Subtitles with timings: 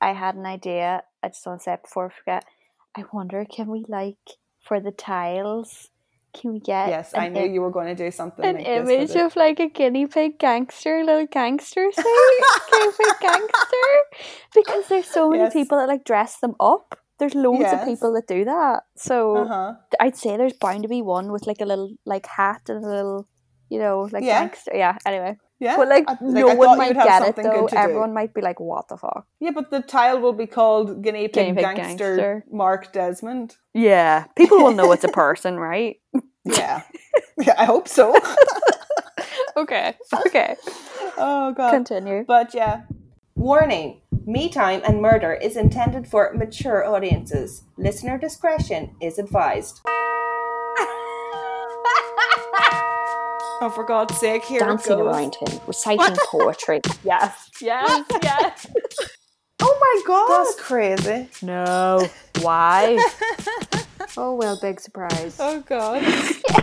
[0.00, 1.02] I had an idea.
[1.22, 2.44] I just want to say it before I forget.
[2.96, 4.16] I wonder, can we like
[4.62, 5.88] for the tiles?
[6.34, 8.68] Can we get Yes, I knew im- you were going to do something an like
[8.68, 12.02] image of like a guinea pig gangster, little gangster, say
[12.70, 13.88] guinea pig gangster,
[14.54, 15.52] because there's so many Yes.
[15.54, 16.98] people that like dress them up.
[17.18, 17.80] There's loads Yes.
[17.80, 18.82] of people that do that.
[18.96, 19.74] So Uh-huh.
[19.98, 22.88] I'd say there's bound to be one with like a little like hat and a
[22.88, 23.26] little,
[23.70, 24.40] you know, like Yeah.
[24.40, 24.72] gangster.
[24.74, 24.98] Yeah.
[25.06, 27.66] Anyway, Yeah, but like, I- no I one might get it though.
[27.66, 27.76] to do.
[27.76, 31.26] Everyone might be like, "What the fuck?" Yeah, but the tile will be called Guinea
[31.28, 32.44] Pig, Guinea pig gangster, gangster.
[32.50, 33.56] Mark Desmond.
[33.74, 35.96] Yeah, people will know it's a person, right?
[36.44, 36.82] Yeah,
[37.38, 38.14] yeah, I hope so.
[39.56, 39.94] Okay.
[40.26, 40.54] Okay.
[41.16, 41.70] oh god.
[41.70, 42.24] Continue.
[42.24, 42.82] But yeah.
[43.34, 47.64] Warning: Me Time and Murder is intended for mature audiences.
[47.76, 49.80] Listener discretion is advised.
[53.60, 56.80] Oh, for God's sake, here dancing it around him, reciting poetry.
[57.02, 57.50] Yes.
[57.60, 58.04] Yes.
[58.22, 58.66] Yes.
[59.60, 61.28] Oh my God, that's crazy.
[61.42, 62.06] no.
[62.42, 62.96] Why?
[64.16, 65.36] oh well, big surprise.
[65.40, 66.00] Oh God.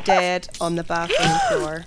[0.06, 1.84] Dead on the bathroom floor.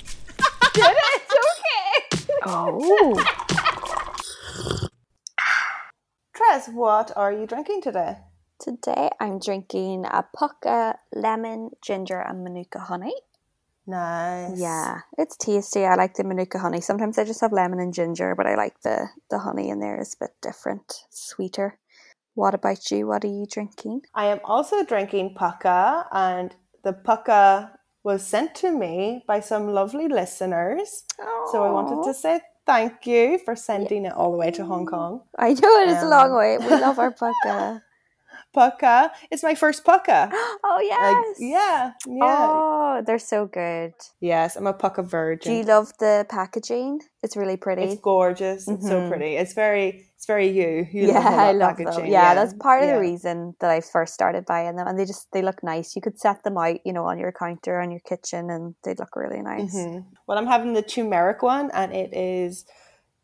[0.75, 1.23] Did it?
[1.23, 2.25] It's okay.
[2.45, 3.25] Oh.
[6.37, 8.17] Trez, what are you drinking today?
[8.61, 13.15] Today I'm drinking a Pukka lemon, ginger, and manuka honey.
[13.89, 14.61] Nice.
[14.61, 15.87] Yeah, it's tasty.
[15.87, 16.83] I like the manuka honey.
[16.83, 19.99] Sometimes I just have lemon and ginger, but I like the the honey in there
[19.99, 21.79] is a bit different, sweeter.
[22.35, 23.07] What about you?
[23.09, 24.03] What are you drinking?
[24.15, 27.71] I am also drinking Pukka, and the Pukka
[28.05, 31.05] was sent to me by some lovely listeners.
[31.51, 34.85] So I wanted to say thank you for sending it all the way to Hong
[34.87, 35.23] Kong.
[35.39, 36.59] I know it is a long Um, way.
[36.59, 37.83] We love our Pukka.
[38.55, 39.11] Pukka.
[39.31, 40.31] It's my first Pukka.
[40.33, 41.37] oh Like, yes.
[41.39, 42.49] yeah, yeah.
[42.51, 43.93] Oh, they're so good.
[44.21, 45.53] Yes, I'm a Pukka virgin.
[45.53, 47.01] Do you love the packaging?
[47.23, 47.83] It's really pretty.
[47.83, 48.67] it's gorgeous.
[48.69, 49.09] It's so Mhm.
[49.09, 49.37] pretty.
[49.37, 50.87] It's very, it's very you.
[50.93, 52.03] you yeah, love I love packaging.
[52.05, 52.13] them.
[52.13, 52.95] Yeah, that's part of yeah.
[52.95, 55.95] the reason that I first started buying them, and they just they look nice.
[55.97, 58.99] You could set them out, you know, on your counter on your kitchen, and they'd
[58.99, 59.75] look really nice.
[59.77, 60.05] Mhm.
[60.27, 62.65] Well, I'm having the turmeric one, and it is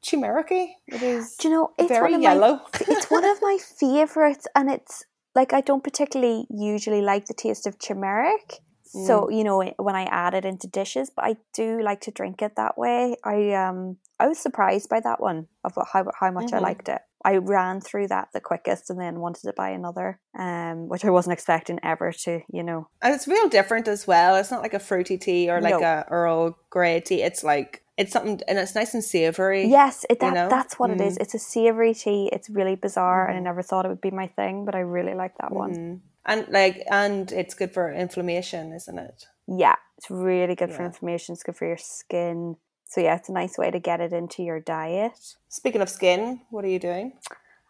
[0.02, 0.74] turmeric-y.
[0.88, 2.52] It is Do you know it's very one of yellow.
[2.56, 5.04] My, it's one of my favorites, and it's
[5.34, 8.60] like I don't particularly usually like the taste of turmeric.
[8.86, 9.36] So Mm.
[9.36, 12.54] you know when I add it into dishes, but I do like to drink it
[12.56, 13.16] that way.
[13.24, 16.62] I um I was surprised by that one of how how much I Mhm.
[16.62, 17.00] liked it.
[17.26, 21.10] I ran through that the quickest, and then wanted to buy another, um, which I
[21.10, 22.42] wasn't expecting ever to.
[22.52, 24.36] You know, And it's real different as well.
[24.36, 25.86] It's not like a fruity tea or like No.
[25.86, 27.22] a Earl Grey tea.
[27.22, 29.66] It's like it's something, and it's nice and savory.
[29.66, 30.48] yes, it, you know?
[30.48, 31.16] that's what it is.
[31.16, 31.22] Mm.
[31.22, 32.28] It's a savory tea.
[32.32, 33.44] It's really bizarre, and I Mhm.
[33.44, 35.74] never thought it would be my thing, but I really like that one.
[35.74, 36.00] Mhm.
[36.26, 39.26] And like, and it's good for inflammation, isn't it?
[39.46, 41.34] Yeah, it's really good for inflammation.
[41.34, 42.56] It's good for your skin.
[42.86, 45.36] So yeah, it's a nice way to get it into your diet.
[45.48, 47.12] Speaking of skin, what are you doing?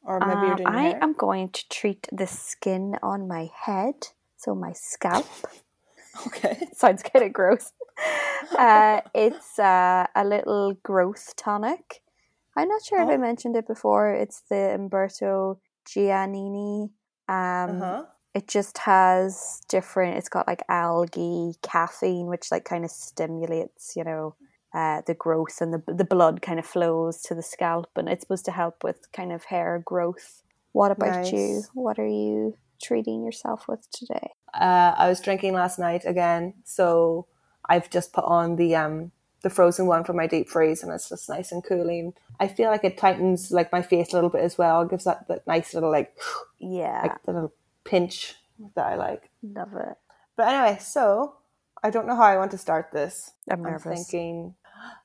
[0.06, 3.50] Or maybe you're Um, doing your I am going to treat the skin on my
[3.52, 5.26] head, so my scalp.
[6.28, 6.68] Okay.
[6.74, 7.72] Sounds kind of gross.
[8.58, 12.02] Uh, it's uh, a little growth tonic.
[12.56, 13.18] I'm not sure if I Oh.
[13.18, 14.12] mentioned it before.
[14.12, 16.90] It's the Umberto Giannini.
[17.28, 18.04] Um, Uh-huh.
[18.34, 24.04] it just has different it's got like algae caffeine which like kind of stimulates you
[24.04, 24.34] know
[24.74, 28.22] uh, the growth and the, the blood kind of flows to the scalp and it's
[28.22, 33.24] supposed to help with kind of hair growth what about you what are you treating
[33.24, 37.26] yourself with today Uh, I was drinking last night again, so
[37.68, 41.08] I've just put on the um the frozen one from my deep freeze, and it's
[41.08, 42.14] just nice and cooling.
[42.40, 44.82] I feel like it tightens like my face a little bit as well.
[44.82, 46.16] It gives that that nice little like
[46.58, 47.52] yeah like the little
[47.84, 48.36] pinch
[48.76, 49.30] that I like.
[49.42, 49.96] love it
[50.36, 51.36] But anyway, so
[51.82, 53.32] I don't know how I want to start this.
[53.50, 54.54] i'm I'm nervous thinking,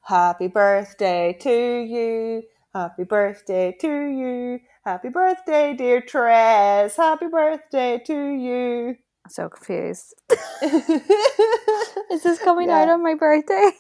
[0.04, 2.44] Happy birthday to you.
[2.74, 4.60] Happy birthday to you.
[4.86, 6.96] Happy birthday, dear Tress.
[6.96, 8.98] Happy birthday to you.
[9.30, 10.14] So confused
[10.62, 12.82] is this coming Yeah.
[12.82, 13.72] out on my birthday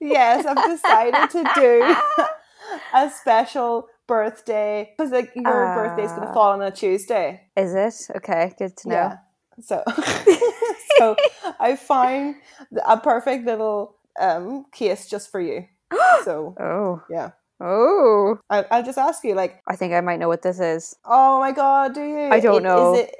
[0.00, 1.96] yes, I've decided to do
[2.94, 6.34] a special birthday because like your birthday's gonna Ah.
[6.34, 7.42] fall on a Tuesday.
[7.56, 9.16] is it okay good to know Yeah.
[9.60, 9.82] So,
[10.98, 11.16] so
[11.58, 12.36] I find
[12.86, 15.66] a perfect little um case just for you.
[16.24, 17.30] So oh yeah,
[17.60, 20.94] oh I, I'll just ask you like, i think i might know what this is
[21.04, 22.28] oh my god, do you?
[22.30, 22.94] I don't It- know.
[22.94, 23.14] Is it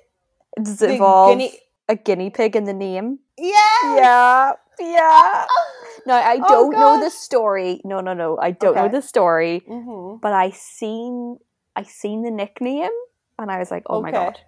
[0.62, 1.58] Does it involve guinea?
[1.88, 3.19] A guinea pig in the name?
[3.38, 3.96] Yeah.
[3.96, 5.46] Yeah, yeah.
[6.06, 7.81] No, I Oh, don't know the story.
[7.85, 8.38] No, no, no.
[8.40, 11.38] I don't know the story, hmm but I seen
[11.76, 12.90] I seen the nickname,
[13.38, 14.38] and I was like, oh my god,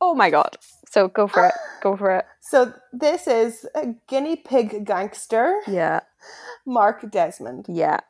[0.00, 0.56] oh my god.
[0.90, 1.54] So go for it.
[1.82, 2.24] Go for it.
[2.40, 6.00] So this is a guinea pig gangster, Yeah,
[6.64, 7.66] Mark Desmond.
[7.68, 8.00] yeah.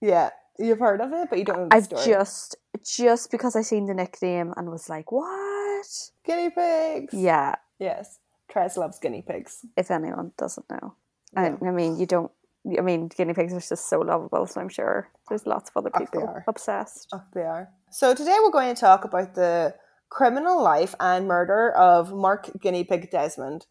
[0.00, 0.30] Yeah.
[0.58, 2.04] You've heard of it, but you don't know the I've story.
[2.04, 5.86] just just because I seen the nickname and was like, what?
[6.26, 7.14] guinea pigs.
[7.14, 8.18] Yeah, Yes.
[8.48, 9.64] Tres loves guinea pigs.
[9.76, 10.94] if anyone doesn't know.
[11.34, 11.56] Yeah.
[11.62, 12.30] I, I mean, you don't.
[12.76, 15.90] I mean, guinea pigs are just so lovable, so I'm sure there's lots of other
[15.94, 16.44] Oh, they people are.
[16.48, 17.08] obsessed.
[17.12, 17.68] Oh, they are.
[17.90, 19.74] So today we're going to talk about the
[20.10, 23.66] criminal life and murder of Mark Guinea Pig Desmond,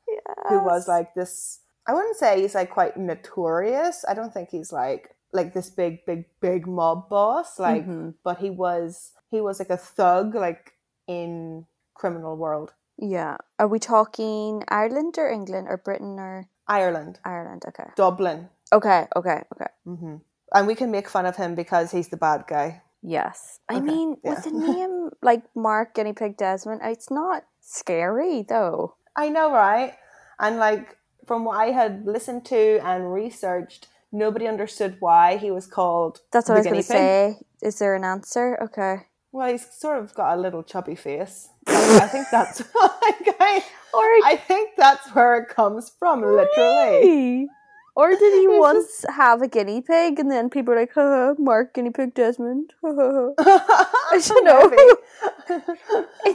[0.50, 1.60] who was like this.
[1.88, 4.06] I wouldn't say he's like quite notorious.
[4.08, 7.60] I don't think he's like like this big, big, big mob boss.
[7.60, 8.14] Like, Mhm.
[8.24, 10.74] but he was he was like a thug, like
[11.08, 12.74] in criminal world.
[12.98, 13.38] Yeah.
[13.60, 17.64] Are we talking Ireland or England or Britain or Ireland, Ireland?
[17.68, 17.90] Okay.
[17.96, 19.08] Dublin, Okay.
[19.16, 19.44] Okay.
[19.54, 19.72] Okay.
[19.86, 20.16] hmm
[20.54, 22.82] and we can make fun of him because he's the bad guy.
[23.04, 23.60] Yes.
[23.70, 24.30] I Okay, mean, yeah.
[24.30, 28.96] with the name like Mark Guinea Pig Desmond, it's not scary though.
[29.16, 29.94] I know, right?
[30.40, 35.68] And like from what I had listened to and researched, nobody understood why he was
[35.68, 36.22] called.
[36.32, 37.38] That's what I was going to say.
[37.62, 38.58] Is there an answer?
[38.64, 39.07] Okay.
[39.32, 41.50] Well, he's sort of got a little chubby face.
[41.68, 43.64] Like, I think that's like, I,
[43.94, 47.48] Or I think that's where it comes from, literally.
[47.96, 51.34] Or did he It's once have a guinea pig and then people were like, haha,
[51.40, 52.74] Mark Guinea Pig Desmond?
[52.84, 54.98] haha." I don't know.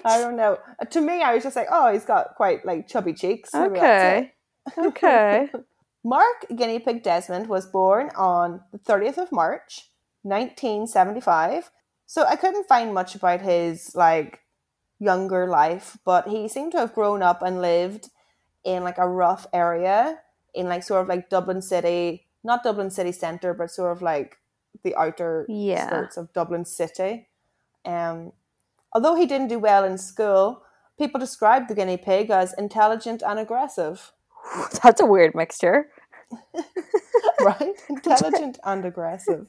[0.05, 0.59] I don't know.
[0.91, 3.50] To me, I was just like, oh, he's got quite like chubby cheeks.
[3.55, 4.27] Maybe that's
[4.77, 4.79] it.
[4.79, 5.49] okay.
[5.49, 5.50] Okay.
[6.05, 9.89] Mark Guinea Pig Desmond was born on the 30th of March,
[10.23, 11.71] 1975.
[12.12, 14.41] So I couldn't find much about his like
[14.99, 18.11] younger life, but he seemed to have grown up and lived
[18.64, 20.19] in like a rough area
[20.53, 24.37] in like sort of like Dublin City, not Dublin City Centre, but sort of like
[24.85, 25.87] the outer Yeah.
[25.87, 27.31] skirts of Dublin City.
[27.87, 28.32] Um,
[28.93, 30.65] although he didn't do well in school,
[30.99, 34.12] people described the guinea pig as intelligent and aggressive.
[34.82, 35.88] That's a weird mixture.
[37.41, 37.75] right?
[37.88, 39.47] Intelligent and aggressive.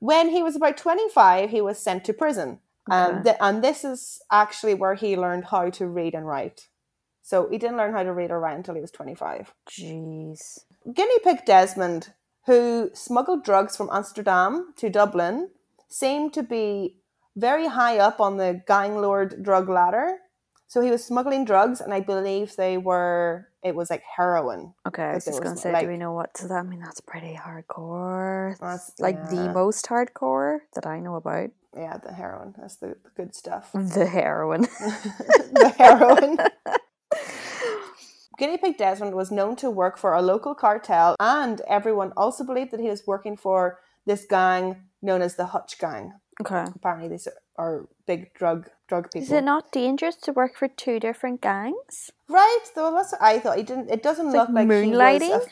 [0.00, 2.60] When he was about 25, he was sent to prison.
[2.90, 3.22] Um, Okay.
[3.24, 6.68] th- and this is actually where he learned how to read and write.
[7.22, 9.54] So he didn't learn how to read or write until he was 25.
[9.70, 10.60] Jeez.
[10.92, 12.12] Guinea pig Desmond,
[12.46, 15.50] who smuggled drugs from Amsterdam to Dublin,
[15.88, 16.96] seemed to be
[17.36, 20.18] very high up on the gang lord drug ladder.
[20.66, 24.74] So he was smuggling drugs, and I believe they were, it was like heroin.
[24.86, 26.36] Okay, I was just was, to say, like- do we know what?
[26.36, 28.58] So that I mean, that's pretty hardcore.
[28.58, 31.50] That's- like the most hardcore that I know about.
[31.76, 32.54] Yeah, the heroin.
[32.58, 33.70] That's the, the good stuff.
[33.74, 34.62] The heroin.
[35.52, 36.38] the heroin.
[38.38, 42.72] Guinea Pig Desmond was known to work for a local cartel, and everyone also believed
[42.72, 46.12] that he was working for this gang known as the Hutch Gang.
[46.40, 46.64] okay.
[46.74, 47.28] Apparently, these
[47.58, 49.22] are, big drug drug people.
[49.22, 52.10] Is it not dangerous to work for two different gangs?
[52.28, 52.64] right?
[52.74, 53.56] Though that's what I thought.
[53.58, 53.90] He didn't.
[53.90, 54.98] It doesn't It's look like like, he was.
[54.98, 55.46] moonlighting?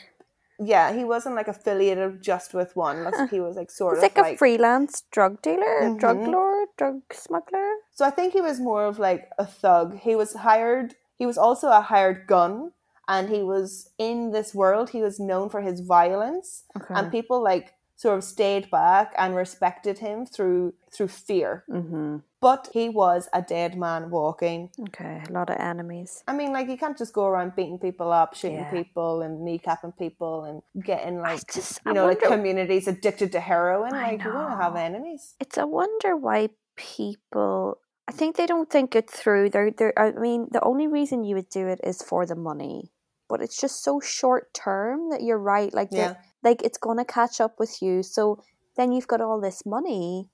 [0.63, 3.03] yeah, he wasn't like affiliated just with one.
[3.03, 6.17] Looks like he was like sort It's of like a like freelance drug dealer, drug
[6.19, 6.31] Mhm.
[6.31, 7.69] lord, drug smuggler.
[7.91, 9.97] So I think he was more of like a thug.
[9.99, 10.95] He was hired.
[11.17, 12.73] He was also a hired gun,
[13.07, 14.89] and he was in this world.
[14.91, 16.93] He was known for his violence, Okay.
[16.95, 21.63] and people like sort of stayed back and respected him through through fear.
[21.69, 22.17] mm-hmm.
[22.49, 24.61] But he was a dead man walking.
[24.87, 26.23] Okay, a lot of enemies.
[26.27, 28.71] I mean, like you can't just go around beating people up, shooting Yeah.
[28.79, 30.57] people, and kneecapping people, and
[30.91, 33.93] getting like just- you know, like communities addicted to heroin.
[33.93, 35.23] I like you're gonna have enemies.
[35.39, 37.77] It's a wonder why people.
[38.07, 39.51] I think they don't think it through.
[39.51, 42.91] They're, they're, I mean, the only reason you would do it is for the money,
[43.29, 45.71] but it's just so short term that you're right.
[45.73, 46.15] Like, Yeah.
[46.43, 48.03] Like it's gonna catch up with you.
[48.03, 48.43] So
[48.77, 50.29] then you've got all this money,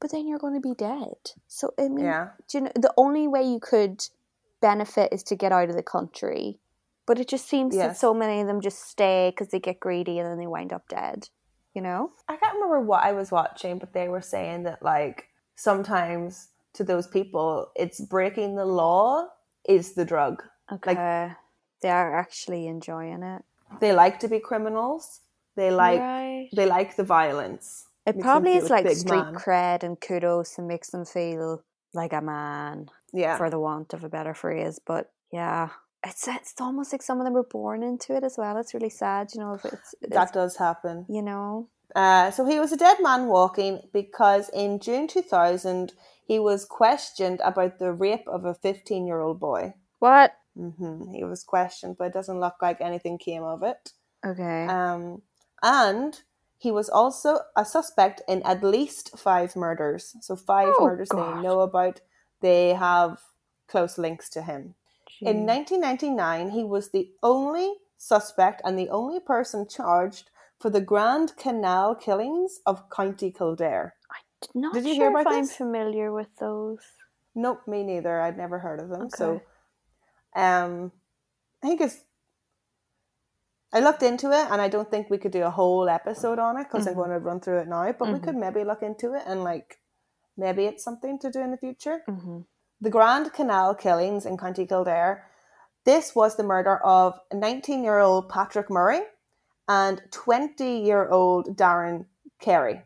[0.00, 1.16] but then you're going to be dead.
[1.46, 2.30] So I mean, Yeah.
[2.48, 4.02] do you know the only way you could
[4.60, 6.58] benefit is to get out of the country.
[7.06, 10.18] But it just seems that so many of them just stay because they get greedy
[10.18, 11.28] and then they wind up dead.
[11.74, 12.12] You know?
[12.28, 16.84] I can't remember what I was watching, but they were saying that like sometimes to
[16.84, 19.28] those people, it's breaking the law
[19.68, 20.42] is the drug.
[20.72, 20.94] Okay.
[21.82, 23.42] they are actually enjoying it.
[23.80, 25.20] They like to be criminals.
[25.56, 26.48] They like right.
[26.54, 27.86] they like the violence.
[28.06, 29.34] It makes probably is like street man.
[29.34, 31.62] cred and kudos and makes them feel
[31.94, 33.36] like a man, Yeah.
[33.38, 34.78] for the want of a better phrase.
[34.84, 35.68] But yeah,
[36.04, 38.56] it's it's almost like some of them were born into it as well.
[38.58, 39.54] It's really sad, you know.
[39.54, 41.06] If it's, it's that does happen.
[41.08, 45.92] you know, Uh, so he was a dead man walking because in June 2000
[46.26, 49.74] he was questioned about the rape of a 15 year old boy.
[50.00, 50.32] what?
[50.56, 53.92] hmm He was questioned, but it doesn't look like anything came of it.
[54.26, 55.22] Okay, Um,
[55.64, 56.22] and
[56.58, 60.14] he was also a suspect in at least five murders.
[60.20, 61.38] So five Oh, murders God.
[61.38, 62.00] they know about.
[62.40, 63.20] They have
[63.66, 64.74] close links to him.
[65.20, 70.30] In 1999, he was the only suspect and the only person charged
[70.60, 73.94] for the Grand Canal killings of County Kildare.
[74.10, 75.56] I did Not Did you sure hear if about I'm this?
[75.56, 76.80] familiar with those.
[77.34, 78.20] Nope, me neither.
[78.20, 79.08] I'd never heard of them.
[79.10, 79.40] So,
[80.36, 80.92] um,
[81.62, 82.00] I think it's.
[83.74, 86.56] I looked into it, and I don't think we could do a whole episode on
[86.58, 86.96] it because I'm Mhm.
[86.96, 87.90] going to run through it now.
[87.92, 88.22] But we Mhm.
[88.22, 89.80] could maybe look into it and like,
[90.36, 92.02] maybe it's something to do in the future.
[92.06, 92.42] hmm
[92.80, 95.24] The Grand Canal killings in County Kildare.
[95.84, 99.02] This was the murder of 19-year-old Patrick Murray
[99.68, 102.06] and 20-year-old Darren
[102.38, 102.84] Carey.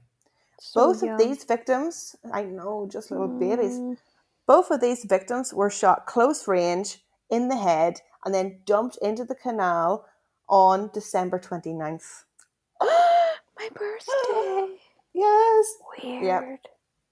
[0.74, 3.78] Both of these victims, I know, just little babies.
[3.78, 3.98] Mm.
[4.46, 9.24] Both of these victims were shot close range in the head and then dumped into
[9.24, 10.06] the canal
[10.48, 12.24] on December 29th.
[12.80, 14.76] My birthday.
[15.14, 15.66] Yes.
[16.04, 16.60] Weird.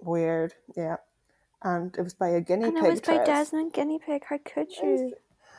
[0.01, 0.55] Weird.
[0.77, 0.97] Yeah.
[1.63, 2.85] And it was by a guinea And pig.
[2.85, 3.25] it was by.
[3.25, 4.23] Desmond Guinea Pig.
[4.29, 5.15] How could you?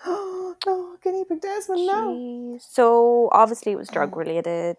[0.05, 2.13] Oh, no, guinea pig Desmond, no.
[2.13, 2.61] Jeez.
[2.61, 3.93] So obviously it was mm.
[3.93, 4.77] drug related.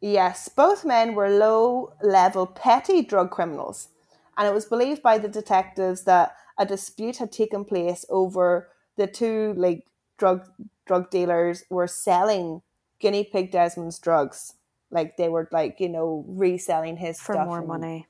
[0.00, 3.88] Yes, both men were low level petty drug criminals.
[4.36, 9.06] And it was believed by the detectives that a dispute had taken place over the
[9.06, 9.84] two like
[10.16, 10.46] drug
[10.88, 12.62] drug dealers were selling
[12.98, 14.54] guinea pig Desmond's drugs.
[14.90, 18.06] Like they were like, you know, reselling his For more and- money.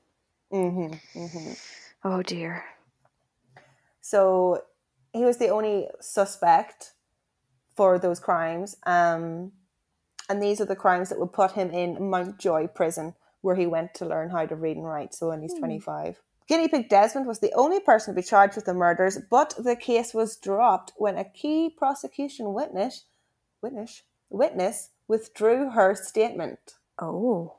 [0.51, 1.53] Mhm, mm-hmm.
[2.03, 2.63] Oh dear.
[4.01, 4.63] So
[5.13, 6.93] he was the only suspect
[7.75, 8.75] for those crimes.
[8.85, 9.51] Um,
[10.29, 13.93] and these are the crimes that would put him in Mountjoy prison, where he went
[13.95, 15.13] to learn how to read and write.
[15.13, 16.21] So when he's 25.
[16.49, 19.75] Guinea Pig Desmond was the only person to be charged with the murders, but the
[19.75, 23.05] case was dropped when a key prosecution witness,
[23.61, 24.01] witness,
[24.31, 26.73] witness withdrew her statement.
[26.99, 27.53] Oh.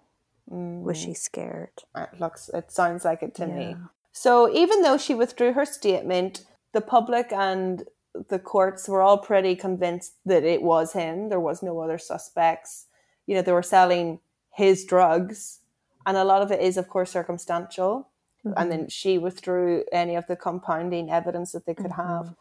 [0.50, 1.70] Mm, Was she scared?
[1.96, 2.50] It looks.
[2.52, 3.76] It sounds like it to me.
[4.10, 7.84] So even though she withdrew her statement, the public and
[8.28, 11.28] the courts were all pretty convinced that it was him.
[11.28, 12.86] There was no other suspects.
[13.28, 14.18] You know, they were selling
[14.52, 15.60] his drugs,
[16.04, 18.09] and a lot of it is, of course, circumstantial.
[18.56, 22.34] And then she withdrew any of the compounding evidence that they could have.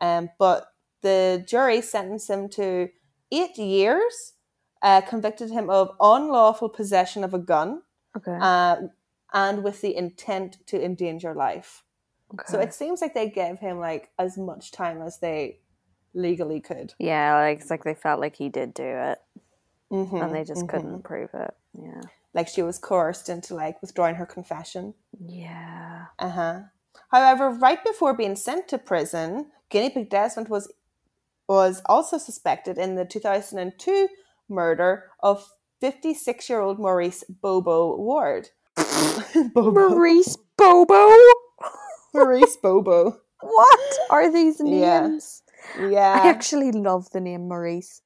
[0.00, 0.66] Um, but
[1.02, 2.88] the jury sentenced him to
[3.30, 4.32] eight years,
[4.82, 7.82] uh, convicted him of unlawful possession of a gun,
[8.16, 8.36] Okay.
[8.40, 8.76] uh,
[9.32, 11.82] and with the intent to endanger life.
[12.32, 12.44] okay.
[12.48, 15.60] So it seems like they gave him like as much time as they
[16.14, 16.94] legally could.
[16.98, 19.18] yeah, like it's like they felt like he did do it,
[19.92, 20.68] Mhm, and they just mhm.
[20.68, 21.54] couldn't prove it.
[21.80, 22.00] Yeah.
[22.34, 24.94] Like she was coerced into like withdrawing her confession.
[25.24, 26.06] Yeah.
[26.18, 26.60] Uh huh.
[27.10, 30.72] However, right before being sent to prison, Guinea Pig Desmond was
[31.48, 34.08] was also suspected in the 2002
[34.48, 35.46] murder of
[35.80, 38.48] 56 year old Maurice Bobo Ward.
[39.54, 39.70] Bobo.
[39.90, 41.10] Maurice Bobo.
[42.14, 43.20] Maurice Bobo.
[43.40, 45.06] What are these Yeah.
[45.06, 45.42] names?
[45.78, 46.20] Yeah.
[46.22, 48.00] I actually love the name Maurice.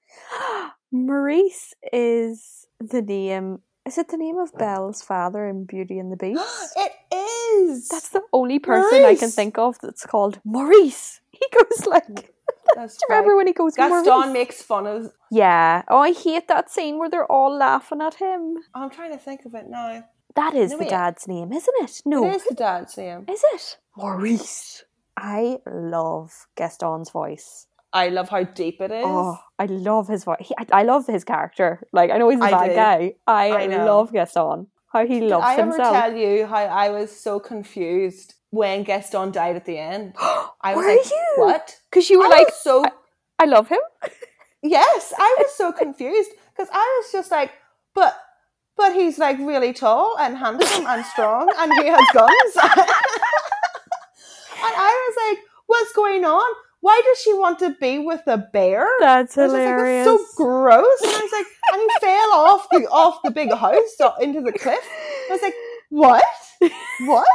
[0.93, 3.61] Maurice is the name.
[3.89, 6.75] Is it the name of Belle's father in Beauty and the Beast?
[6.77, 6.93] it
[7.57, 7.89] is.
[7.89, 11.21] That's the only person I can think of that's called Maurice.
[11.33, 12.05] He goes like.
[12.75, 14.33] That's Do you remember when he goes Gaston Maurice?
[14.33, 15.11] makes fun of.
[15.31, 15.83] Yeah.
[15.89, 18.57] Oh, I hate that scene where they're all laughing at him.
[18.75, 20.05] I'm trying to think of it now.
[20.35, 20.91] That is No, the wait.
[20.91, 22.03] dad's name, isn't it?
[22.05, 22.27] No.
[22.27, 23.25] It is the dad's name.
[23.27, 23.79] Is it?
[23.97, 24.85] Maurice.
[25.17, 27.68] I love Gaston's voice.
[27.93, 29.05] I love how deep it is.
[29.07, 30.37] Oh, I love his voice.
[30.41, 31.83] He, I, I love his character.
[31.93, 32.75] Like, I know he's a I bad do.
[32.75, 33.15] guy.
[33.27, 34.67] I, I love Gaston.
[34.93, 35.95] How he Did loves I ever himself.
[35.95, 40.15] tell you how I was so confused when Gaston died at the end?
[40.19, 41.27] I was Were like, you?
[41.37, 41.77] what?
[41.91, 42.85] Because you were I like, so
[43.39, 43.81] I love him.
[44.63, 47.53] yes, I was so confused because I was just like,
[47.95, 48.17] but
[48.77, 52.57] but he's like really tall and handsome and strong and he has guns.
[52.57, 52.87] and
[54.77, 56.55] I was like, what's going on?
[56.81, 58.89] Why does she want to be with a bear?
[59.01, 60.07] That's was like, hilarious.
[60.07, 61.01] That's so gross.
[61.03, 64.15] And I was like, and he fell off the off the big house uh, so-
[64.23, 64.79] into the cliff.
[65.29, 65.55] I was like,
[65.91, 66.25] what?
[67.03, 67.27] What?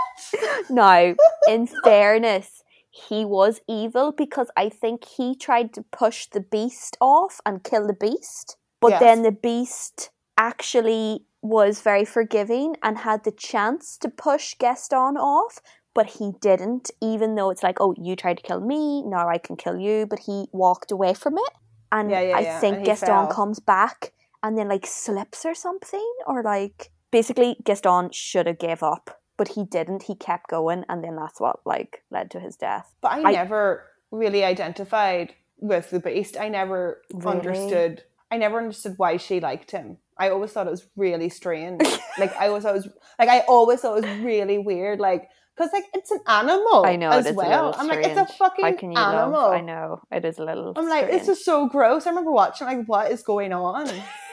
[0.69, 1.15] now,
[1.47, 7.39] in fairness, he was evil because I think he tried to push the beast off
[7.45, 8.57] and kill the beast.
[8.81, 8.99] But Yes.
[9.01, 15.59] then the beast actually was very forgiving and had the chance to push Gaston off,
[15.93, 19.37] but he didn't, even though it's like, oh, you tried to kill me, now I
[19.37, 20.05] can kill you.
[20.05, 21.53] But he walked away from it.
[21.91, 23.27] And Yeah, yeah, I yeah, think and Gaston fell.
[23.27, 28.81] comes back and then like slips or something, or like basically Gaston should have gave
[28.81, 30.03] up, but he didn't.
[30.03, 32.95] He kept going, and then that's what like led to his death.
[33.01, 36.35] But I, I- never really identified with the beast.
[36.39, 37.37] I never Really?
[37.37, 38.03] understood.
[38.31, 39.97] I never understood why she liked him.
[40.17, 41.81] I always thought it was really strange.
[42.17, 44.99] like I always thought it was like I always thought it was really weird.
[44.99, 46.85] Like because like it's an animal.
[46.85, 47.73] I know as it is well.
[47.77, 48.05] I'm strange.
[48.07, 49.31] like it's a fucking animal.
[49.31, 49.53] love?
[49.53, 50.73] I know it is a little.
[50.75, 52.05] I'm like, this is so gross.
[52.07, 53.89] I remember watching like, what is going on?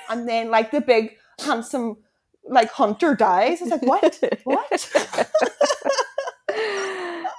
[0.09, 1.97] and then like the big handsome
[2.49, 3.61] like hunter dies.
[3.61, 4.19] It's like what?
[4.45, 5.31] what?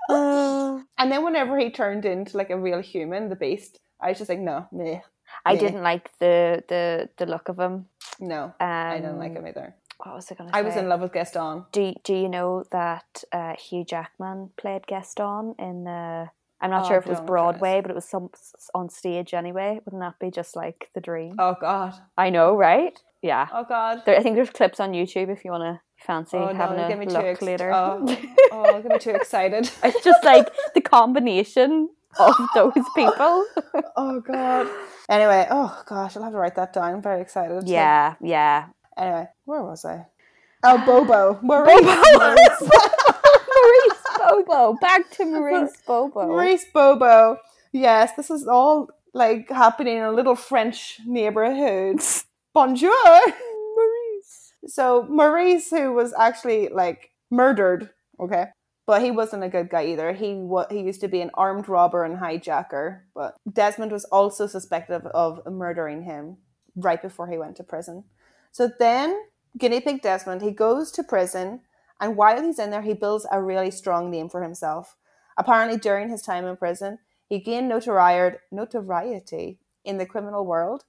[0.09, 4.17] Uh, and then whenever he turned into like a real human, the beast, I was
[4.17, 4.99] just like, no, meh,
[5.45, 7.85] I didn't like the the the look of him.
[8.19, 9.75] no, Um, I didn't like him either.
[10.03, 10.59] What was I going to say?
[10.59, 11.65] I was in love with Gaston.
[11.71, 15.87] Do Do you know that uh, Hugh Jackman played Gaston in?
[15.87, 16.27] Uh,
[16.59, 18.29] I'm not Oh, sure if it was Broadway, but it was some
[18.73, 19.79] on stage anyway.
[19.83, 21.35] Wouldn't that be just like the dream?
[21.39, 22.97] Oh God, I know, right?
[23.21, 23.47] Yeah.
[23.53, 24.03] oh God.
[24.05, 26.87] There, I think there's clips on YouTube if you want to fancy Oh having no,
[26.87, 27.71] a me look ex- later.
[27.71, 28.03] Oh,
[28.51, 29.69] oh, get me too excited.
[29.83, 31.89] it's just like the combination
[32.19, 33.45] of those people.
[33.95, 34.67] Oh God.
[35.09, 36.95] Anyway, oh gosh, I'll have to write that down.
[36.95, 37.67] I'm very excited.
[37.67, 38.67] yeah, yeah.
[38.97, 40.05] Anyway, where was I?
[40.63, 41.39] Oh, Bobo.
[41.43, 41.81] Maurice.
[41.81, 42.61] Maurice.
[43.51, 44.77] Maurice Bobo.
[44.81, 46.27] Back to Maurice Bobo.
[46.27, 47.37] Maurice Bobo.
[47.71, 52.01] Yes, this is all like happening in a little French neighborhood.
[52.53, 52.91] Bonjour.
[53.05, 54.53] Maurice.
[54.67, 58.47] So Maurice, who was actually like murdered, okay,
[58.85, 60.13] but he wasn't a good guy either.
[60.13, 64.47] He wa he used to be an armed robber and hijacker, but Desmond was also
[64.47, 66.37] suspected of, of murdering him
[66.75, 68.03] right before he went to prison.
[68.51, 69.23] So then
[69.57, 71.61] guinea pig Desmond he goes to prison,
[71.99, 74.97] and while he's in there, he builds a really strong name for himself.
[75.37, 80.83] Apparently, during his time in prison, he gained notoriety notoriety in the criminal world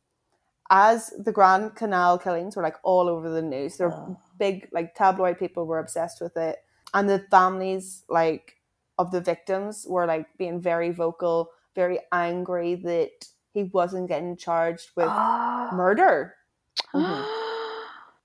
[0.70, 3.76] as the Grand Canal killings were like all over the news.
[3.76, 4.16] They're Oh.
[4.38, 6.64] big, like tabloid people were obsessed with it,
[6.94, 8.56] and the families like
[8.98, 14.90] of the victims were like being very vocal, very angry that he wasn't getting charged
[14.96, 15.06] with
[15.72, 16.34] murder.
[16.94, 17.41] Mhm.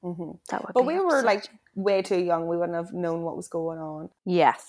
[0.02, 2.48] Hmm That would But we were like way too young.
[2.48, 4.10] We wouldn't have known what was going on.
[4.26, 4.64] yes.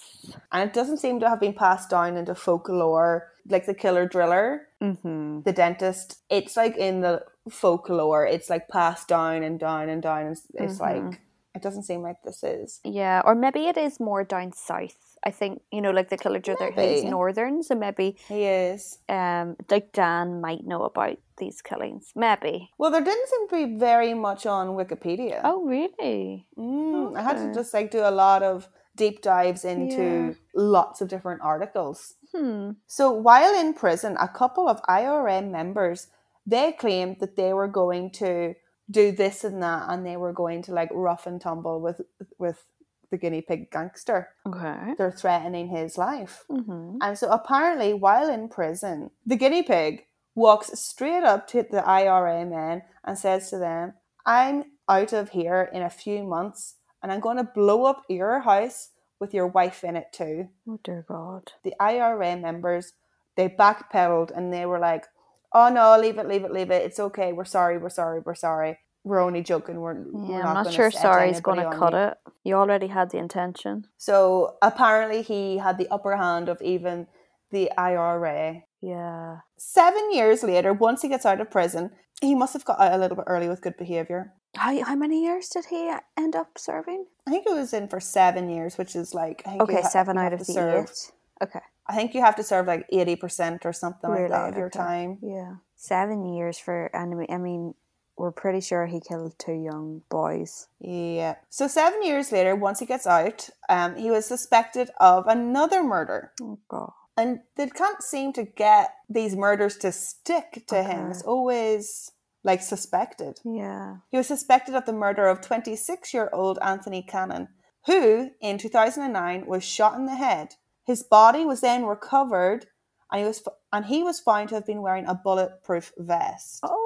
[0.53, 4.69] And it doesn't seem to have been passed down into folklore, like the killer driller,
[4.83, 5.41] Mm-hmm.
[5.43, 6.19] the dentist.
[6.31, 8.25] It's like in the folklore.
[8.27, 10.27] It's like passed down and down and down.
[10.29, 10.81] It's, it's Mhm.
[10.81, 11.21] like
[11.55, 12.79] it doesn't seem like this is.
[12.85, 15.08] Yeah, or maybe it is more down south.
[15.25, 18.99] I think you know, like the killer driller, he's northern, so maybe He is.
[19.09, 22.13] um, like Dan might know about these killings.
[22.17, 22.71] Maybe.
[22.79, 25.41] Well, there didn't seem to be very much on Wikipedia.
[25.45, 26.47] Oh, really?
[26.59, 31.09] Mm, I had to just like do a lot of deep dives into lots of
[31.09, 32.15] different articles.
[32.35, 32.71] Hmm.
[32.87, 36.09] So while in prison, a couple of IRA members
[36.47, 38.55] they claimed that they were going to
[38.91, 42.01] do this and that, and they were going to like rough and tumble with
[42.39, 42.65] with
[43.11, 44.29] the guinea pig gangster.
[44.47, 44.95] Okay.
[44.97, 46.45] They're threatening his life.
[46.51, 46.99] Mm-hmm.
[47.01, 52.45] And so apparently, while in prison, the guinea pig walks straight up to the IRA
[52.47, 53.95] men and says to them,
[54.25, 58.41] I'm out of here in a few months and I'm going to blow up your
[58.41, 58.91] house
[59.21, 60.49] with your wife in it too.
[60.69, 61.53] Oh dear God.
[61.65, 62.93] The IRA members,
[63.37, 65.07] they backpedaled and they were like,
[65.53, 66.85] oh no, leave it, leave it, leave it.
[66.85, 67.33] It's okay.
[67.33, 68.79] We're sorry, we're sorry, we're sorry.
[69.09, 69.81] We're only joking.
[69.81, 70.91] We're, we're Yeah, not I'm not sure.
[70.91, 72.15] set Sorry's going to cut it.
[72.45, 73.87] You already had the intention.
[73.97, 77.07] So apparently, he had the upper hand of even
[77.51, 78.63] the IRA.
[78.81, 79.39] Yeah.
[79.57, 81.91] Seven years later, once he gets out of prison,
[82.21, 84.33] he must have got out a little bit early with good behavior.
[84.57, 87.07] How how many years did he end up serving?
[87.27, 89.89] I think he was in for seven years, which is like I think Okay, ha-
[89.89, 91.13] seven out of the serve- eight.
[91.45, 91.61] Okay.
[91.87, 94.49] I think you have to serve like eighty percent or something like that Really?
[94.51, 94.79] of your Okay.
[94.79, 95.19] time.
[95.23, 95.53] Yeah.
[95.77, 97.75] Seven years for and I mean,
[98.19, 100.69] we're pretty sure he killed two young boys.
[100.81, 101.37] Yeah.
[101.49, 106.33] So seven years later, once he gets out, um, he was suspected of another murder,
[106.43, 106.93] Oh God.
[107.17, 111.01] and they can't seem to get these murders to stick to him.
[111.03, 111.11] Okay.
[111.11, 112.11] It's always
[112.45, 113.39] like suspected.
[113.45, 113.97] Yeah.
[114.11, 117.49] He was suspected of the murder of 26 year old Anthony Cannon,
[117.87, 120.55] who in 2009 was shot in the head.
[120.85, 122.67] His body was then recovered
[123.11, 126.61] and he was, and he was found to have been wearing a bulletproof vest.
[126.63, 126.85] Oh.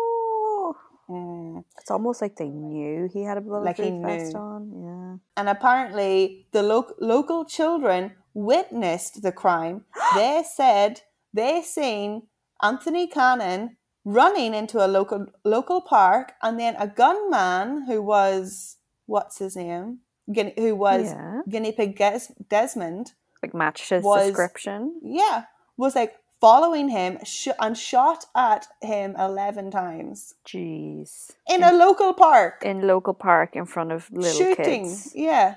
[1.08, 1.64] Mm.
[1.78, 4.40] It's almost like they knew he had a Like bulletproof vest knew.
[4.40, 5.20] on.
[5.36, 9.84] And apparently, the lo- local children witnessed the crime.
[10.14, 11.02] they said
[11.34, 12.22] they seen
[12.62, 19.38] Anthony Cannon running into a local local park, and then a gunman who was what's
[19.38, 19.98] his name,
[20.32, 21.40] Guinea, who was yeah.
[21.48, 23.12] guinea pig Des- Desmond,
[23.42, 25.00] Like matched his was- description.
[25.02, 25.44] yeah,
[25.76, 31.10] was like following him sh- and shot at him eleven times Jeez.
[31.54, 32.54] in a local park.
[32.72, 35.12] In local park in front of little shooting kids.
[35.28, 35.48] yeah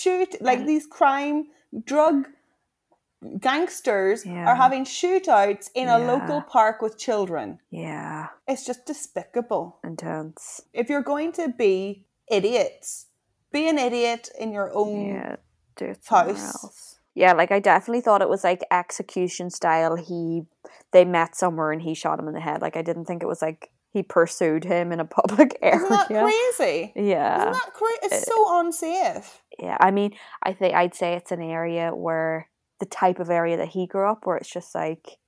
[0.00, 1.38] shoot like these crime
[1.92, 2.16] drug
[3.38, 4.46] gangsters Yeah.
[4.48, 8.28] are having shootouts in a local park with children Yeah.
[8.48, 10.60] it's just despicable Intense.
[10.72, 12.06] if you're going to be
[12.38, 13.06] idiots
[13.52, 15.36] be an idiot in your own Yeah.
[16.08, 16.64] House.
[16.64, 16.91] else.
[17.14, 19.96] Yeah, like I definitely thought it was like execution style.
[19.96, 20.42] He
[20.92, 22.62] they met somewhere and he shot him in the head.
[22.62, 25.76] Like I didn't think it was like he pursued him in a public area.
[25.84, 26.92] Isn't that crazy?
[26.96, 27.40] Yeah.
[27.40, 27.98] Isn't that crazy?
[28.02, 29.42] It's so unsafe.
[29.58, 29.76] Yeah.
[29.80, 32.48] I mean, I think I'd say it's an area where
[32.80, 35.18] the type of area that he grew up where it's just like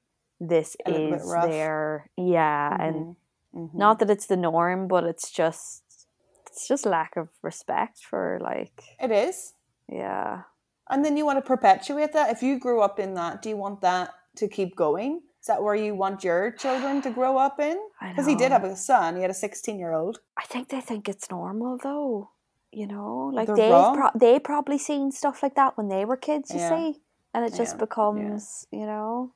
[0.41, 3.17] this A is their yeah and
[3.55, 3.73] Mhm.
[3.73, 6.09] not that it's the norm but it's just
[6.49, 9.53] it's just lack of respect for like It is.
[9.89, 10.43] yeah
[10.91, 12.31] And then you want to perpetuate that.
[12.31, 15.23] If you grew up in that, do you want that to keep going?
[15.41, 17.79] Is that where you want your children to grow up in?
[18.09, 19.17] Because he did have a son.
[19.17, 20.21] He had a 16 year old.
[20.37, 22.31] I think they think it's normal though.
[22.71, 26.51] You know, like they've pro- they probably seen stuff like that when they were kids.
[26.51, 26.69] You Yeah.
[26.71, 27.01] see,
[27.33, 27.79] and it just Yeah.
[27.79, 29.31] becomes, you know,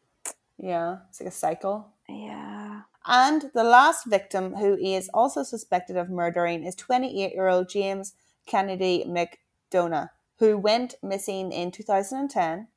[0.58, 1.86] Yeah, it's like a cycle.
[2.08, 2.82] yeah.
[3.06, 8.14] And the last victim, who is also suspected of murdering, is 28 year old James
[8.44, 12.68] Kennedy McDonough, who went missing in 2010.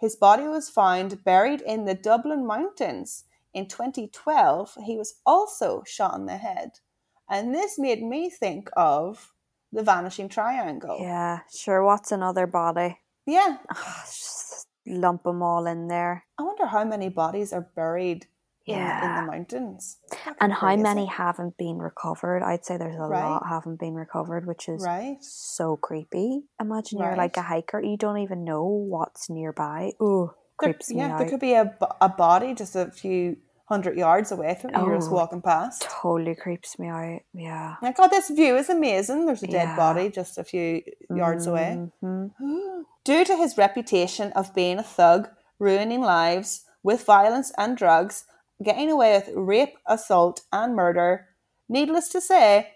[0.00, 3.24] His body was found buried in the Dublin Mountains.
[3.52, 6.80] In 2012, he was also shot in the head.
[7.28, 9.32] And this made me think of
[9.72, 10.98] the Vanishing Triangle.
[11.00, 11.82] Yeah, sure.
[11.82, 12.98] What's another body?
[13.26, 13.58] Yeah.
[13.70, 16.24] Ugh, just lump them all in there.
[16.38, 18.26] I wonder how many bodies are buried
[18.66, 19.98] in, in the mountains.
[20.40, 22.42] And how many haven't been recovered?
[22.42, 23.22] I'd say there's a Right.
[23.22, 25.16] lot haven't been recovered, which is Right?
[25.22, 26.44] so creepy.
[26.60, 29.92] Imagine you're like a hiker, you don't even know what's nearby.
[30.02, 31.06] Ooh, There- creeps me out.
[31.08, 31.18] yeah, out.
[31.18, 34.86] there could be a, a body just a few hundred yards away from you.
[34.86, 35.14] You're just Oh.
[35.14, 35.82] walking past.
[35.82, 37.20] Totally creeps me out.
[37.32, 37.76] Yeah.
[37.82, 39.24] Like, oh, this view is amazing.
[39.26, 39.76] There's a dead Yeah.
[39.76, 41.90] body just a few yards away.
[42.02, 42.30] Mhm.
[43.04, 48.26] Due to his reputation of being a thug, ruining lives with violence and drugs,
[48.62, 51.26] getting away with rape, assault, and murder,
[51.68, 52.68] needless to say,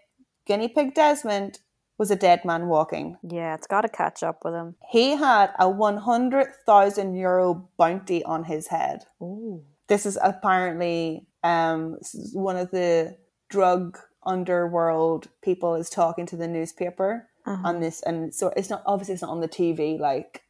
[0.46, 1.58] Guinea Pig Desmond
[1.98, 3.16] was a dead man walking.
[3.22, 4.76] Yeah, it's got to catch up with him.
[4.90, 9.04] He had a 100,000 euro bounty on his head.
[9.22, 9.64] Ooh.
[9.88, 11.96] this is apparently um
[12.32, 13.16] one of the
[13.48, 17.68] drug underworld people is talking to the newspaper Uh-huh.
[17.68, 20.42] on this and so it's not obviously it's not on the tv like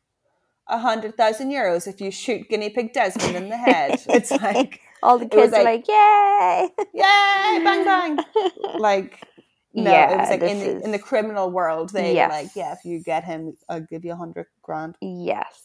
[0.66, 4.80] a hundred thousand euros if you shoot guinea pig desmond in the head it's like
[5.02, 6.68] All the kids are like, yay!
[6.94, 8.18] yay bang bang
[8.78, 9.22] like
[9.74, 12.30] no Yeah, it was like in the, in the criminal world they Yes.
[12.30, 15.64] like yeah if you get him i'll give you a hundred grand yes.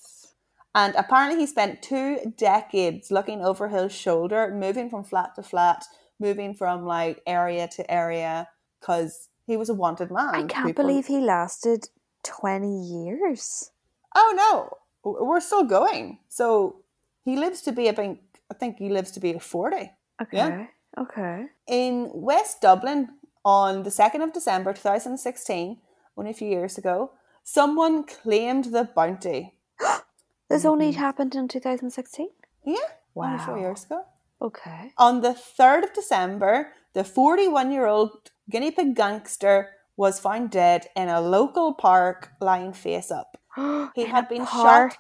[0.76, 5.86] And apparently, he spent two decades looking over his shoulder, moving from flat to flat,
[6.20, 8.48] moving from like area to area,
[8.82, 10.34] because he was a wanted man.
[10.34, 11.90] I can't People- believe he lasted
[12.24, 13.70] 20 years.
[14.16, 16.18] Oh no, we're still going.
[16.28, 16.78] So
[17.24, 18.20] he lives to be, think,
[18.54, 19.92] I think he lives to be forty.
[20.22, 20.38] Okay.
[20.38, 20.68] Yeah.
[20.98, 21.48] Okay.
[21.68, 23.10] In West Dublin
[23.44, 25.78] on the 2nd of December 2016,
[26.16, 27.12] only a few years ago,
[27.44, 29.56] someone claimed the bounty.
[30.50, 30.96] This only Mhm.
[31.06, 32.30] happened in 2016?
[32.64, 32.76] Yeah,
[33.16, 33.60] only four Wow.
[33.62, 34.06] years ago.
[34.40, 34.92] Okay.
[34.98, 38.12] On the 3rd of December, the 41 year old
[38.52, 39.56] guinea pig gangster
[39.98, 43.38] was found dead in a local park lying face up.
[43.96, 44.98] He In had been shot.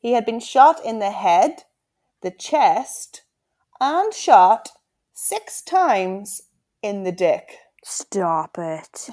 [0.00, 1.52] He had been shot in the head,
[2.22, 3.22] the chest,
[3.80, 4.70] and shot
[5.12, 6.42] six times
[6.82, 7.58] in the dick.
[7.84, 9.08] Stop it.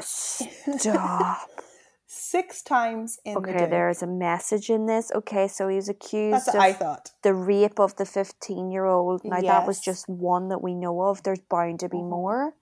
[0.00, 1.38] Stop.
[2.10, 5.12] Six times in the okay, there is a message in this.
[5.14, 7.10] Okay, so he was accused That's of I thought.
[7.22, 9.22] the rape of the 15 year old.
[9.24, 11.22] Now, that was just one that we know of.
[11.22, 12.08] There's bound to be Mhm.
[12.08, 12.54] more.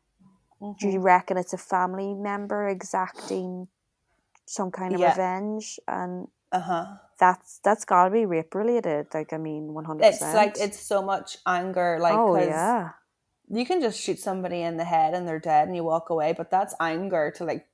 [0.80, 3.68] Do you reckon it's a family member exacting
[4.46, 5.10] some kind of Yeah.
[5.10, 5.78] revenge?
[5.86, 6.86] And Uh huh.
[7.18, 9.06] that's that's got to be rape related.
[9.12, 10.00] Like, I mean, 100%.
[10.02, 12.90] It's like it's so much anger, like oh, yeah.
[13.48, 16.34] you can just shoot somebody in the head and they're dead and you walk away,
[16.36, 17.66] but that's anger to like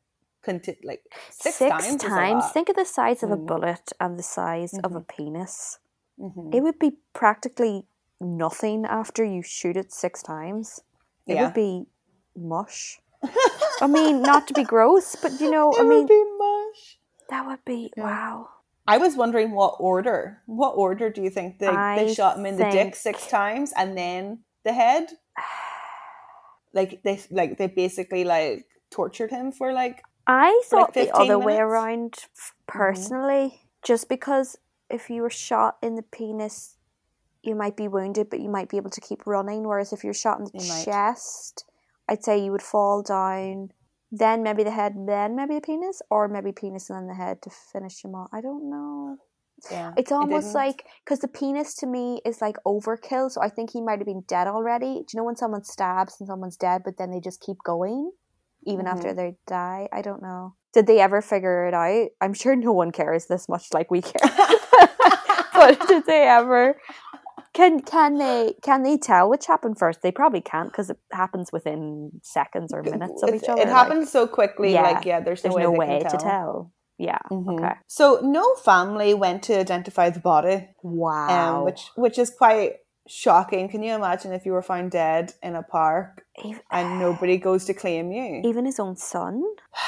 [0.45, 1.87] conti- like six, times.
[1.87, 2.53] is a lot.
[2.53, 3.47] Think of the size of a Mm.
[3.47, 5.09] bullet and the size of a Mhm.
[5.09, 5.79] penis.
[6.19, 6.55] Mhm.
[6.55, 7.87] It would be practically
[8.21, 10.81] nothing after you shoot it six times.
[11.27, 11.45] It Yeah.
[11.45, 11.87] would be
[12.35, 13.01] mush.
[13.83, 16.99] I mean, not to be gross, but you know, It I would mean, be mush.
[17.29, 18.05] that would be Yeah.
[18.05, 18.49] wow.
[18.87, 20.42] I was wondering what order.
[20.47, 23.73] What order do you think they, I they shot him in the dick six times
[23.77, 25.09] and then the head?
[26.75, 31.05] Like they like they basically like tortured him for like I For, like, thought the
[31.05, 31.61] 15 other way minutes?
[31.61, 32.79] around f- mm-hmm.
[32.79, 34.57] personally, just because
[34.88, 36.77] if you were shot in the penis,
[37.42, 39.68] you might be wounded, but you might be able to keep running.
[39.68, 40.85] Whereas if you're shot in the You might.
[40.85, 41.64] chest,
[42.09, 43.73] I'd say you would fall down,
[44.12, 47.40] then maybe the head, then maybe the penis, or maybe penis and then the head
[47.42, 48.29] to finish him off.
[48.33, 49.16] I don't know.
[49.70, 49.92] yeah.
[49.96, 53.31] It's almost didn't- like because the penis to me is like overkill.
[53.31, 54.92] So I think he might have been dead already.
[55.01, 58.11] Do you know when someone stabs and someone's dead, but then they just keep going
[58.66, 58.96] even Mm-hmm.
[58.98, 59.88] after they die?
[59.92, 60.55] I don't know.
[60.75, 62.09] Did they ever figure it out?
[62.20, 64.20] I'm sure no one cares this much like we care.
[65.55, 66.77] but did they ever
[67.55, 70.01] Can can they can they tell which happened first?
[70.03, 73.61] They probably can't because it happens within seconds or minutes of each other.
[73.61, 74.73] it happens so quickly.
[74.73, 74.83] Yeah.
[74.83, 76.73] Like yeah, there's no There's way, no way to tell.
[76.99, 77.19] Yeah.
[77.31, 77.59] Mhm.
[77.59, 77.75] Okay.
[77.88, 81.59] So no family went to identify the body, Wow.
[81.59, 83.69] um, which which is quite shocking.
[83.69, 87.65] Can you imagine if you were found dead in a park even, and nobody goes
[87.67, 88.41] to claim you?
[88.45, 89.43] even his own son.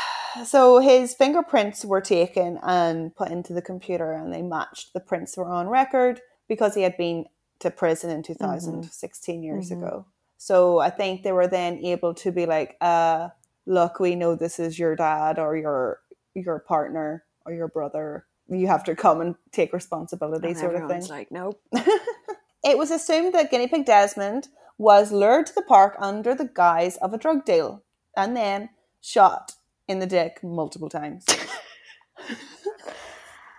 [0.46, 5.36] So his fingerprints were taken and put into the computer, and they matched the prints
[5.36, 7.26] were on record because he had been
[7.60, 9.78] to prison in 2000, 16 years Mhm.
[9.78, 10.06] ago.
[10.38, 13.30] So I think they were then able to be like, uh,
[13.66, 16.00] look, we know this is your dad or your
[16.34, 18.26] your partner or your brother.
[18.48, 21.06] You have to come and take responsibility, And sort of thing.
[21.06, 21.60] like, nope.
[22.64, 26.96] It was assumed that guinea pig Desmond was lured to the park under the guise
[26.96, 27.82] of a drug deal
[28.16, 28.70] and then
[29.02, 29.52] shot
[29.86, 31.26] in the dick multiple times.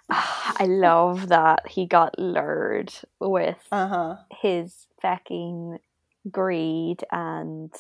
[0.10, 4.16] I love that he got lured with Uh huh.
[4.42, 5.80] his fucking
[6.32, 7.74] greed and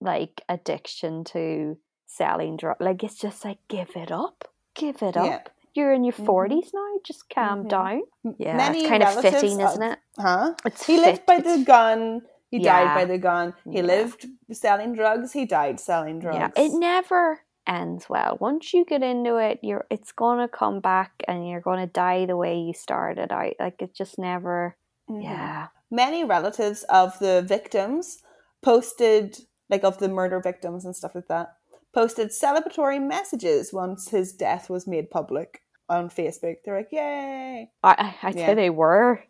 [0.00, 1.76] like addiction to
[2.06, 2.80] selling drugs.
[2.80, 5.24] Like it's just like give it up, give it Yeah.
[5.24, 5.50] up.
[5.74, 6.24] You're in your Mhm.
[6.24, 6.94] 40s now.
[7.04, 7.68] Just calm Mhm.
[7.68, 8.02] down.
[8.38, 9.98] Yeah, Many it's kind of fitting, of- isn't it?
[10.18, 10.54] Huh?
[10.64, 12.22] It's He lived by the gun.
[12.50, 13.52] He died by the gun.
[13.64, 13.82] He Yeah.
[13.82, 15.32] lived selling drugs.
[15.32, 16.38] He died selling drugs.
[16.38, 18.36] Yeah, it never ends well.
[18.40, 22.36] Once you get into it, you're it's gonna come back and you're gonna die the
[22.36, 23.54] way you started out.
[23.60, 24.76] Like it just never.
[25.10, 25.22] Mhm.
[25.22, 25.68] Yeah.
[25.90, 28.18] Many relatives of the victims
[28.62, 29.36] posted,
[29.70, 31.54] like of the murder victims and stuff like that,
[31.94, 36.56] posted celebratory messages once his death was made public on Facebook.
[36.64, 38.46] They're like, "Yay!" I I, Yeah.
[38.46, 39.22] say they were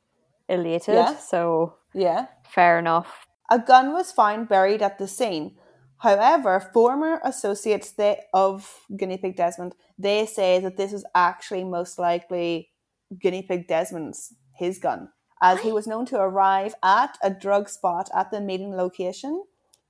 [0.48, 0.94] elated.
[0.94, 1.16] Yeah.
[1.16, 2.26] So Yeah.
[2.48, 3.26] fair enough.
[3.50, 5.56] A gun was found buried at the scene.
[5.98, 11.98] However, former associates they, of Guinea Pig Desmond, they say that this was actually most
[11.98, 12.70] likely
[13.18, 18.08] Guinea Pig Desmond's his gun, as he was known to arrive at a drug spot
[18.14, 19.44] at the meeting location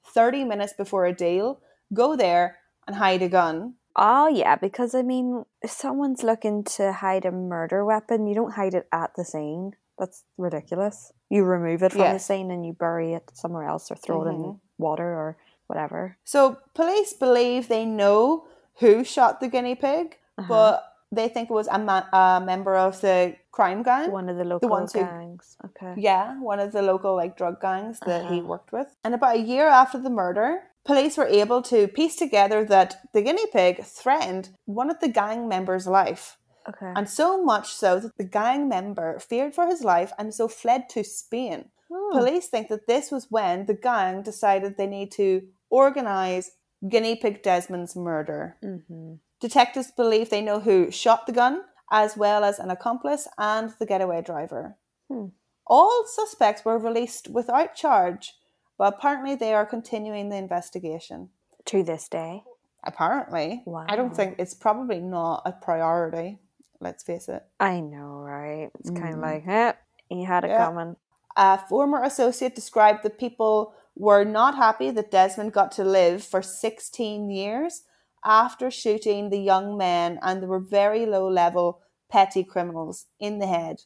[0.04, 1.60] 30 minutes before a deal,
[1.92, 3.74] go there and hide a gun.
[3.96, 8.52] Oh yeah, because I mean, if someone's looking to hide a murder weapon, you don't
[8.52, 9.72] hide it at the scene.
[9.98, 11.12] That's ridiculous.
[11.30, 14.30] You remove it from the scene and you bury it somewhere else or throw it
[14.30, 14.60] in Mhm.
[14.78, 15.36] water or
[15.66, 16.16] whatever.
[16.24, 18.46] So police believe they know
[18.80, 20.48] who shot the guinea pig, Uh-huh.
[20.48, 24.10] but they think it was a, ma- a member of the crime gang.
[24.10, 25.56] One of the local ones who- gangs.
[25.64, 25.94] Okay.
[25.96, 28.48] Yeah, one of the local like drug gangs that he Uh-huh.
[28.48, 28.88] worked with.
[29.04, 33.22] And about a year after the murder, police were able to piece together that the
[33.22, 36.36] guinea pig threatened one of the gang members' life.
[36.68, 36.92] Okay.
[36.96, 40.88] And so much so that the gang member feared for his life and so fled
[40.90, 41.70] to Spain.
[41.90, 42.10] Oh.
[42.12, 46.52] Police think that this was when the gang decided they need to organize
[46.88, 48.56] Guinea Pig Desmond's murder.
[48.62, 53.70] hmm Detectives believe they know who shot the gun, as well as an accomplice and
[53.78, 54.76] the getaway driver.
[55.10, 55.26] Hmm.
[55.66, 58.32] All suspects were released without charge,
[58.78, 61.28] but apparently they are continuing the investigation.
[61.66, 62.44] To this day.
[62.84, 63.62] Apparently.
[63.88, 66.38] I don't think it's probably not a priority,
[66.80, 67.42] let's face it.
[67.60, 68.70] I know, right?
[68.78, 69.22] It's kind of Mm.
[69.22, 69.72] like, eh,
[70.08, 70.64] you had it Yeah.
[70.66, 70.96] coming.
[71.36, 76.42] A former associate described the people were not happy that Desmond got to live for
[76.42, 77.82] 16 years
[78.24, 81.80] after shooting the young men, and there were very low level
[82.10, 83.82] petty criminals in the head.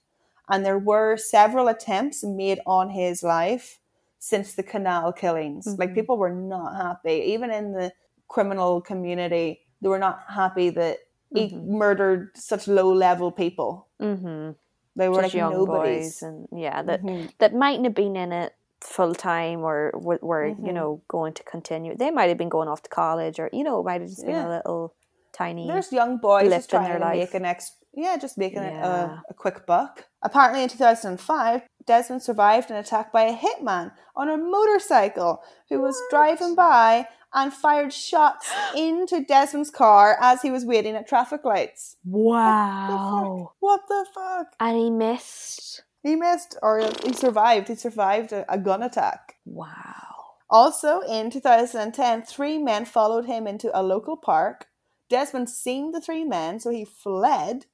[0.49, 3.79] And there were several attempts made on his life
[4.18, 5.66] since the canal killings.
[5.79, 5.94] Like Mhm.
[5.94, 7.92] people were not happy, even in the
[8.29, 10.99] criminal community, they were not happy that
[11.33, 11.66] he Mhm.
[11.66, 13.87] murdered such low level people.
[14.01, 14.53] Mm-hmm.
[14.96, 16.20] They were Just like young nobodies.
[16.20, 17.31] boys, and yeah, that Mhm.
[17.38, 20.73] that mightn't have been in it full time or w- were you Mhm.
[20.75, 21.97] know going to continue.
[21.97, 24.35] They might have been going off to college, or you know, might have just been
[24.35, 24.49] Yeah.
[24.49, 24.95] a little
[25.33, 25.66] tiny.
[25.69, 27.16] There's young boys just in trying their to life.
[27.19, 28.87] make an ex yeah, just making Yeah.
[28.87, 30.07] a, a quick buck.
[30.23, 36.01] Apparently, in 2005, Desmond survived an attack by a hitman on a motorcycle who was
[36.09, 41.97] driving by and fired shots into Desmond's car as he was waiting at traffic lights.
[42.05, 43.53] wow!
[43.61, 44.47] What the fuck?
[44.61, 45.83] And he missed.
[46.03, 47.69] He missed, or he survived.
[47.69, 49.37] He survived a, a gun attack.
[49.45, 50.07] Wow!
[50.49, 54.67] Also, in 2010, three men followed him into a local park.
[55.09, 57.67] Desmond seen the three men, so he fled.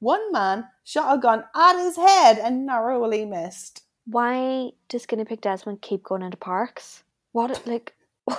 [0.00, 3.82] One man shot a gun at his head and narrowly missed.
[4.06, 7.02] Why does Guinea Pig Desmond keep going into parks?
[7.32, 7.94] What like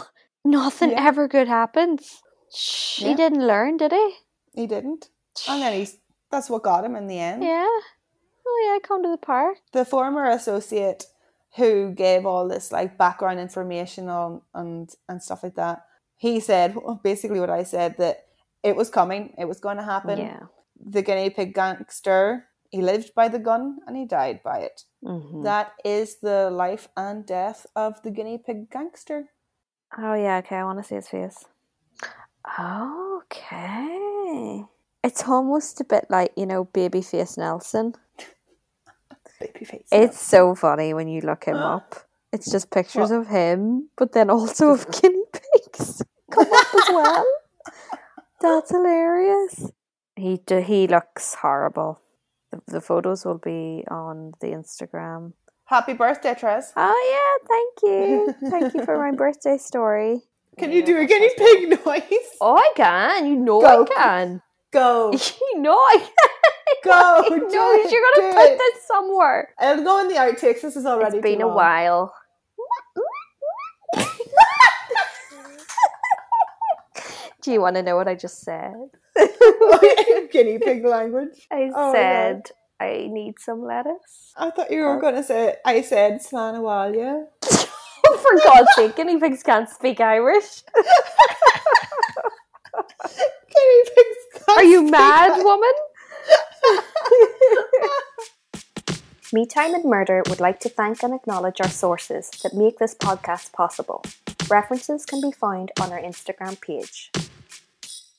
[0.46, 1.08] nothing Yeah.
[1.08, 2.22] ever good happens.
[2.52, 3.16] He Yeah.
[3.16, 4.14] didn't learn, did he?
[4.54, 5.10] He didn't.
[5.48, 5.98] And then he's
[6.32, 7.44] that's what got him in the end.
[7.44, 7.68] Yeah.
[8.50, 9.58] Oh yeah, come to the park.
[9.74, 11.06] The former associate
[11.58, 15.86] who gave all this like background information on and and stuff like that,
[16.18, 18.26] he said basically what I said that
[18.64, 20.18] it was coming, it was going to happen.
[20.20, 20.44] Yeah.
[20.96, 24.86] the guinea pig gangster He lived by the gun and he died by it.
[25.04, 25.44] Mhm.
[25.44, 29.20] That is the life and death of the guinea pig gangster.
[29.98, 31.40] Oh yeah, okay, I want to see his face.
[33.20, 34.64] Okay.
[35.04, 37.96] It's almost a bit like, you know, Babyface Nelson.
[39.42, 39.86] Babyface.
[39.92, 41.96] It's so funny when you look him up.
[42.32, 47.26] It's just pictures of him, but then also of guinea pigs come up as well.
[48.42, 49.72] That's hilarious.
[50.16, 52.02] He d- he looks horrible.
[52.52, 55.34] The, the photos will be on the Instagram.
[55.66, 56.72] Happy birthday, Trez.
[56.76, 60.22] Oh yeah, thank you, thank you for my birthday story.
[60.58, 62.28] Can you do a guinea pig noise?
[62.42, 63.28] Oh, I can.
[63.28, 63.84] You know Go.
[63.84, 64.42] I can.
[64.72, 65.12] Go.
[65.14, 66.30] You know I can.
[66.84, 67.24] Go.
[67.30, 68.58] Do you're gonna put it.
[68.58, 69.50] this somewhere.
[69.62, 70.62] It'll go in the outtakes.
[70.62, 71.56] This is already It's been a long.
[71.56, 72.14] while.
[77.42, 78.74] Do you want to know what I just said?
[80.32, 81.48] guinea pig language.
[81.52, 84.34] I Oh, said I need some lettuce.
[84.38, 87.26] I thought you were going to say, I said Slán abhaile.
[87.42, 90.64] For God's sake, guinea pigs can't speak Irish.
[92.76, 94.44] Guinea pigs.
[94.50, 95.72] Are you mad, woman?
[99.32, 102.96] Me Time and Murder would like to thank and acknowledge our sources that make this
[102.96, 104.04] podcast possible.
[104.50, 107.12] References can be found on our Instagram page.